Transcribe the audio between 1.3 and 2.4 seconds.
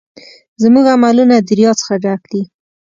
د ریا څخه ډک